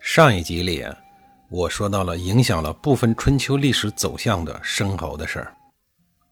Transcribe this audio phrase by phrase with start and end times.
[0.00, 0.82] 上一集里，
[1.50, 5.54] 我说到了影响了部分春秋历史走向的申侯的事儿。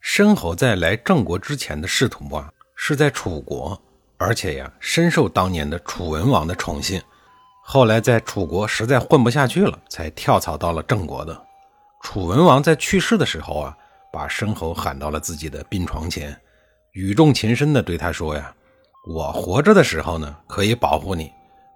[0.00, 3.80] 申侯在来郑国之前的仕途啊，是在楚国，
[4.18, 7.00] 而且呀，深受当年的楚文王的宠信。
[7.62, 11.46] 后来在楚国实在混不下去了，才跳槽到了郑国的。
[12.02, 13.76] 楚文王在去世的时候啊，
[14.12, 16.36] 把申侯喊到了自己的病床前，
[16.94, 18.52] 语重心深地对他说呀
[19.08, 21.30] ：“我活着的时候呢，可以保护你。”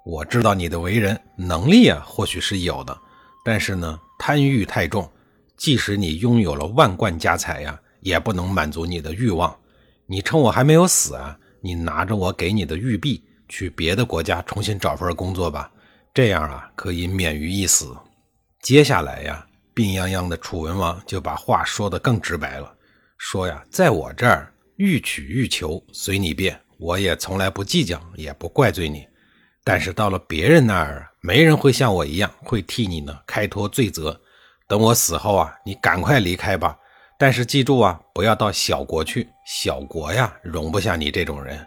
[0.06, 2.96] 我知道你的为人能力啊，或许是有的，
[3.44, 5.10] 但是呢，贪欲太重，
[5.56, 9.52] 即使你拥有了万贯家财呀，也不能满足你的欲望。
[10.06, 15.68] 你趁我还没有死啊，你拿着我给你的玉璧去别的国家重新找份工作吧，
[16.14, 17.92] 这样啊，可以免于一死。
[18.62, 22.72] 接下来呀，病殃殃的楚文王就把话说得更直白了，
[23.18, 29.04] 说呀，在我这儿欲取欲求随你便，我也从来不计较，也不怪罪你。
[29.68, 34.16] 但是到了别人那儿，没人会像我一样会替你呢开脱罪责。
[34.68, 36.78] 等我死后啊，你赶快离开吧。
[37.18, 41.66] 但是记住啊，不要到小国去，小国呀容不下你这种人。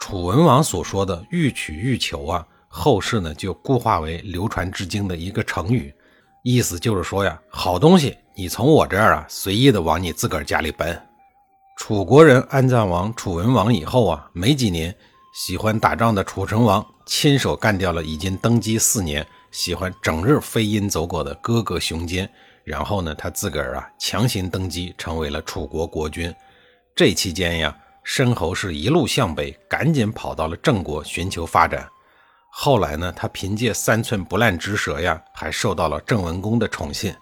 [0.00, 5.94] 楚文王所说的“欲取欲求”啊，后世呢就固化为流传至今的一个成语，
[6.42, 11.00] 意思就是说呀，好东西你从我这儿啊随意的往你自个儿家里奔。
[11.76, 14.92] 楚国人安葬王楚文王以后啊，没几年。
[15.38, 22.28] 喜欢打仗的楚成王亲手干掉了已经登基四年、喜欢整日飞鹰走狗的哥哥熊坚，
[22.64, 26.34] 然后呢，他自个儿啊强行登基，成为了楚国国君。
[26.92, 31.88] 这期间呀，申侯是一路向北，赶紧跑到了郑国寻求发展。
[32.50, 37.14] 后来呢，他凭借三寸不烂之舌呀，还受到了郑文公的宠信。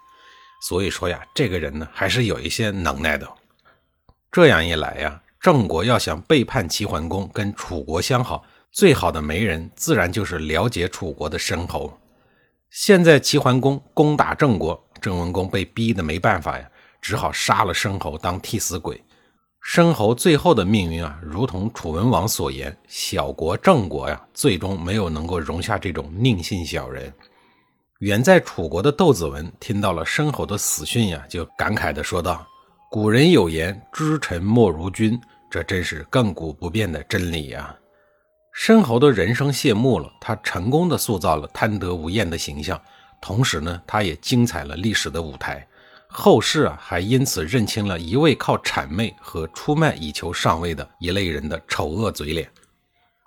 [0.63, 3.31] 所以说呀，这个人呢，还是有一些能耐的。
[4.31, 5.21] 这样一来呀。
[5.39, 11.97] 郑国要想背叛齐桓公，跟楚国相好，最好的媒人自然就是了解楚国的申侯。
[12.69, 16.69] 现在齐桓公攻打郑国，郑文公被逼得没办法呀，
[17.01, 19.01] 只好杀了申侯当替死鬼。
[19.61, 27.13] 申侯最后的命运啊，如同楚文王所言，小国郑国呀，最终没有能够容下这种佞幸小人。
[27.99, 32.45] 远在楚国的窦子文听到了申侯的死讯呀，就感慨地说道
[32.89, 37.73] ：“古人有言，知臣莫如君。”这真是亘古不变的真理呀！
[38.53, 42.79] 申侯的人生谢幕了，他成功的塑造了贪得无厌的形象，
[43.21, 45.65] 同时呢，他也精彩了历史的舞台。
[46.09, 52.49] 后世啊，还因此认清了一位靠谄媚和出卖以求上位的一类人的丑恶嘴脸。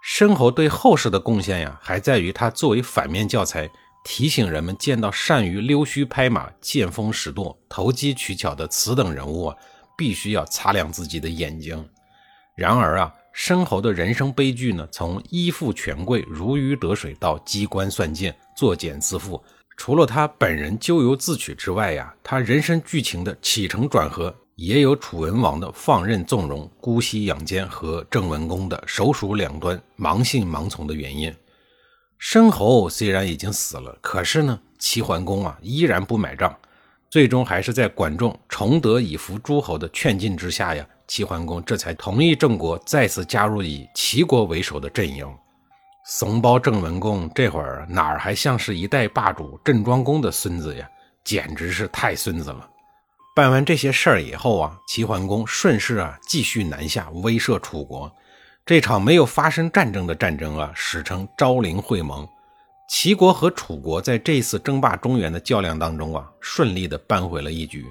[0.03, 3.71] 申侯对后世的贡献呀，还在于他作为反面教材，
[4.03, 9.57] 提醒人们见到善于溜须拍马、见风使舵、投机取巧的此等人物啊，
[9.97, 11.87] 必须要擦亮自己的眼睛。
[12.57, 19.41] 然而啊，申侯的人生悲剧呢，从依附权贵、如鱼得水到机关算尽、作茧自缚，
[19.77, 31.35] 除了他本人咎由自取之外呀，他人生剧情的起承转合也有楚文王的放任纵容、姑息养奸和郑文公的手鼠两端、盲信盲从的原因。
[32.21, 36.55] 申侯虽然已经死了，可是呢，齐桓公啊依然不买账，
[37.09, 40.87] 最终还是在管仲崇德以服诸侯的劝进之下呀。
[41.09, 45.27] 齐桓公这才同意郑国再次加入以齐国为首的阵营。
[46.05, 50.87] 怂包郑文公这会儿哪儿还像是一代霸主郑庄公的孙子呀？
[51.25, 52.69] 简直是太孙子了！
[53.35, 58.13] 办完这些事儿以后啊，齐桓公顺势啊继续南下威慑楚国。
[58.71, 62.25] 这场没有发生战争的战争啊，史称昭陵会盟。
[62.89, 67.85] 齐国和楚国在这次争霸中原的较量当中啊，顺利的扳回了一局。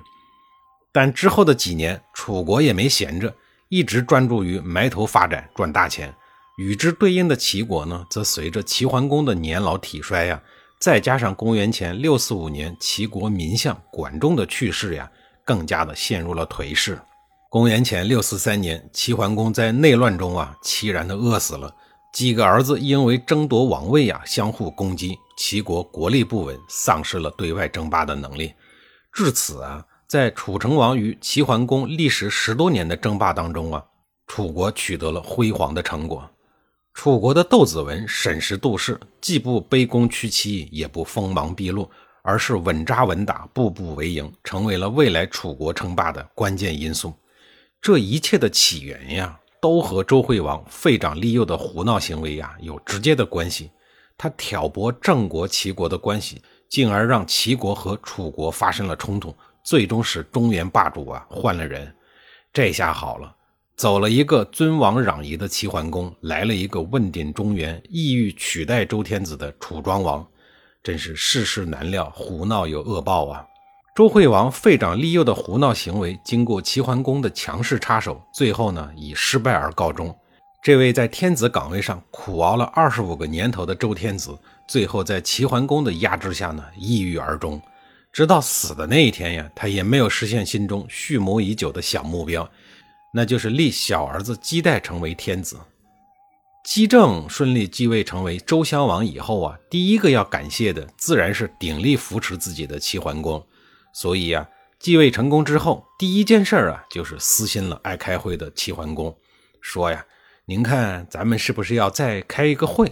[0.94, 3.36] 但之后的几年，楚国也没闲着，
[3.68, 6.16] 一直专注于埋头发展赚大钱。
[6.58, 10.42] 与之对应的齐国呢，则随着齐桓公的年老体衰呀，
[10.80, 15.12] 再加上公元前六四五年齐国名相管仲的去世呀，
[15.44, 16.98] 更加的陷入了颓势。
[17.52, 21.74] 公元前六四三年，齐桓公在内乱中啊，凄然的饿死了。
[22.14, 28.54] 几个儿子因为争夺王位呀，相互攻击，齐国国力不稳，丧失了对外争霸的能力。
[29.12, 29.84] 至此啊。
[30.08, 33.84] 在楚成王与齐桓公历时十多年的争霸当中啊，
[34.26, 36.28] 楚国取得了辉煌的成果。
[36.96, 41.88] 楚国的窦子文审时度势，既不卑躬屈膝，也不锋芒毕露，
[42.24, 47.14] 而是稳扎稳打，步步为营，成为了未来楚国称霸的关键因素。
[47.82, 53.72] 这一切的起源呀，都和周惠王废长立幼的胡闹行为呀有直接的关系。
[54.18, 59.34] 他挑拨郑国、齐国的关系，进而让齐国和楚国发生了冲突，
[59.64, 61.96] 最终使中原霸主啊换了人。
[62.52, 63.34] 这下好了。
[63.78, 70.28] 走了一个尊王攘夷的齐桓公，来了一个问鼎中原、意欲取代周天子的楚庄王，
[70.84, 73.46] 真是世事难料，胡闹有恶报啊！
[74.00, 80.18] 周惠王废长立幼的胡闹行为，经过齐桓公的强势插手，最后呢以失败而告终。
[80.64, 84.34] 这位在天子岗位上苦熬了二十五个年头的周天子，
[84.70, 87.62] 最后在齐桓公的压制下呢抑郁而终。
[88.14, 92.50] 直到死的那一天呀，他也没有实现心中蓄谋已久的小目标。
[93.14, 95.58] 那就是立小儿子姬代成为天子。
[96.64, 103.46] 姬政顺利继位成为周襄王以后啊，第一个要感谢的自然是鼎力扶持自己的齐桓公。
[103.94, 104.50] 所以呀，
[104.80, 109.16] 继位成功之后，第一件事啊，就是私信了爱开会的齐桓公，
[109.62, 110.06] 说呀
[110.46, 112.92] ：“您看咱们是不是要再开一个会？”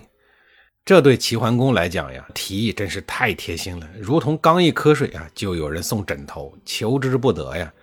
[0.85, 7.73] 这对齐桓公来讲呀，提议真是太贴心了，如同刚一瞌睡啊，就有人送枕头，求之不得呀。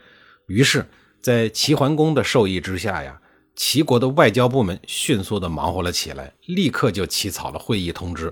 [0.47, 0.87] 于是。
[1.23, 3.19] 在齐桓公的授意之下呀，
[3.57, 8.31] 齐国的外交部门迅速的忙活了起来，立刻就起草了会议通知，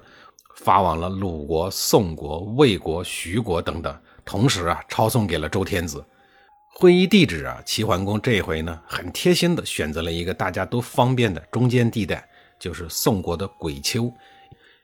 [0.56, 6.05] 发往了鲁国、宋国、魏国、徐国等等，同时啊，抄送给了周天子。
[6.75, 12.29] 会议地址啊，齐桓公这一回呢，很贴心的选择了一个大家都方便的中间地带，
[12.59, 14.13] 就是宋国的鬼丘，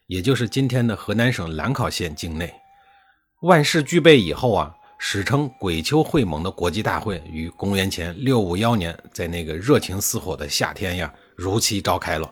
[0.06, 2.52] 也就是今天的河南省兰考县境内。
[3.43, 4.75] 万事俱备以后啊。
[5.00, 12.29] 史称鬼丘会盟的国际大会于公元前六五幺年，在那个热情似火的夏天呀，如期召开了。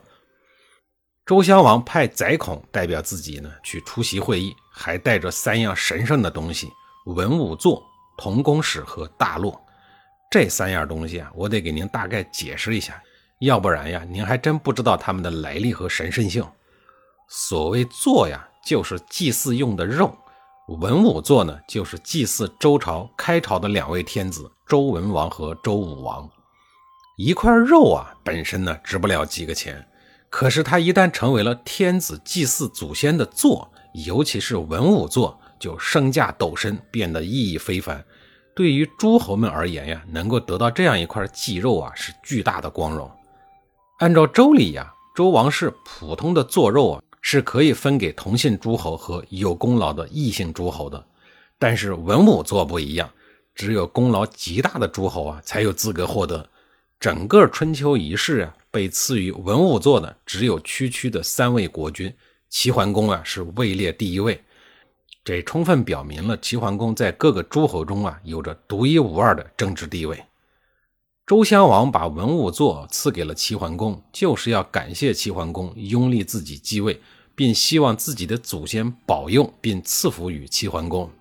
[1.25, 6.67] 周襄王派宰孔代表自己呢去出席会议，还带着三样神圣的东西：
[7.07, 7.81] 文武座、
[8.17, 9.59] 同工使和大洛。
[10.29, 13.01] 这三样东西啊，我得给您大概解释一下，
[13.39, 16.45] 要不然呀，您还真不知道它们的来历和神圣性。
[17.29, 20.13] 所谓座呀，就是祭祀用的肉。
[20.79, 26.29] 文武座呢，就是祭祀周朝开朝的两位天子周文王和周武王。
[27.17, 29.87] 一块肉啊，本身呢值不了几个钱，
[30.29, 33.71] 可是它一旦成为了天子祭祀祖先的座，
[34.05, 38.03] 尤其是文武座，就身价陡升，变得意义非凡。
[38.55, 43.11] 对于诸侯们而言呀，能够得到这样一块祭肉啊，是巨大的光荣。
[43.99, 47.01] 按照周礼呀，周王室普通的做肉啊。
[47.19, 51.03] 是可以分给同姓诸侯和有功劳的异姓诸侯的，
[51.59, 53.09] 但是文武座不一样，
[53.53, 56.49] 只有功劳极大的诸侯啊才有资格获得。
[57.01, 62.13] 整个春秋仪式啊，被赐予文武座的只有区区的三位国君，
[62.47, 64.41] 齐桓公啊是位列第一位，
[65.27, 70.23] 这充分表明了齐桓公在各个诸侯中啊有着独一无二的政治地位。
[71.25, 77.01] 周襄王把文武座赐给了齐桓公，就是要感谢齐桓公拥立自己继位。
[77.35, 81.11] 并希望自己的祖先保佑并赐福于齐桓公。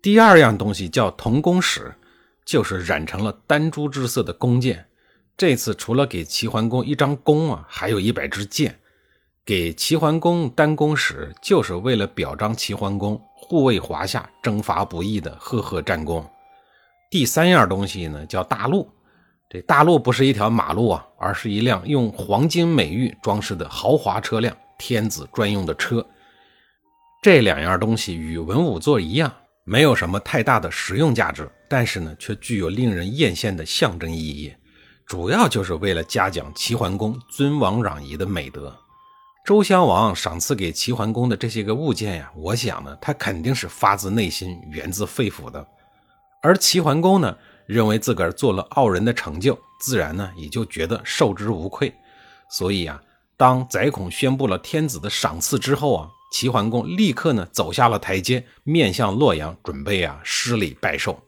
[0.00, 1.96] 第二样东西叫铜弓矢，
[2.44, 4.86] 就是染成了丹朱之色的弓箭。
[5.36, 8.78] 这次除了给齐桓公一张弓啊，还有一百支箭。
[9.46, 16.28] 给齐桓公丹弓矢，就是为了表彰齐桓公护卫华夏、征伐不易的赫赫战功。
[17.08, 18.90] 第三样东西呢，叫大路。
[19.48, 24.54] 这大路不是一条马路啊，而是一辆用黄金美玉装饰的豪华车辆。
[24.78, 26.04] 天子专用的车，
[27.22, 29.32] 这两样东西与文武座一样，
[29.64, 34.52] 没有什么太大的实用价值，但是呢，却具有令人艳羡的象征意义，
[35.06, 38.76] 主要就是为了嘉奖齐桓公尊王攘夷的美德。
[39.46, 45.64] 周襄王赏赐给齐桓公的这些个物件呀，我想呢，他肯定是发自内心、源自肺腑的。
[46.42, 51.94] 而齐桓公呢，认为自个儿做了傲人的成就，自然呢，也就觉得受之无愧，
[52.50, 53.00] 所以呀。
[53.36, 61.22] 当宰孔宣布了天子的赏赐之后啊，齐桓公立刻呢走下了台阶，面向洛阳，准备啊施礼拜寿。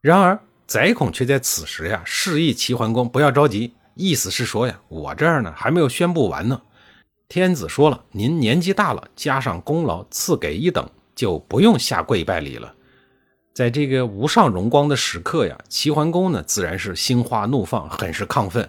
[0.00, 6.62] 然而宰孔却在此时呀示意齐桓公不要着急，意思是说呀，我这儿呢还没有宣布完呢。
[7.28, 12.74] 天子说了，您年纪大了，加上功劳赐给一等，就不用下跪拜礼了。
[13.52, 18.66] 在这个无上荣光的时刻呀，齐桓公呢自然是心花怒放，很是亢奋。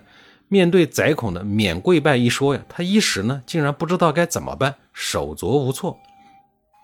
[0.49, 5.97] 面对宰孔的免跪拜一说呀，他一时呢竟然不知道该怎么办，手足无措。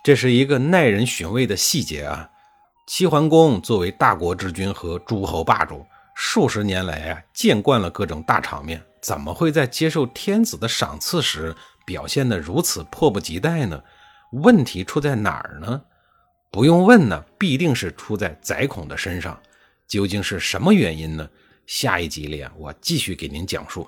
[0.02, 2.30] 这是一个耐人寻味的细节啊！
[2.88, 5.84] 齐桓公作为大国之君和诸侯霸主，
[6.16, 11.56] 数十年来啊见惯了各种大场面，怎么会在接受天子的赏赐时
[11.86, 13.84] 表现得如此迫不及待呢？
[14.32, 15.82] 问题出在哪儿呢？
[16.50, 19.40] 不用问呢，必定是出在宰孔的身上。
[19.88, 21.30] 究竟是什么原因呢？
[21.68, 23.86] 下一集里啊，我继续给您讲述。